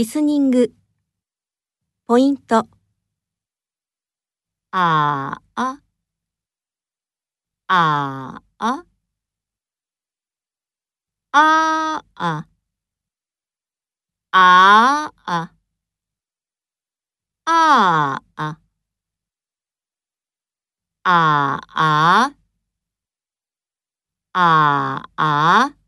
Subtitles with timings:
[0.00, 0.72] リスニング。
[2.06, 2.66] ポイント。
[4.70, 5.82] あーあ。
[7.68, 8.86] あーあ。
[11.32, 12.46] ああ。
[14.32, 15.52] ああ。
[17.44, 18.54] ああ。
[21.04, 22.34] ああ。
[24.32, 25.79] ああ。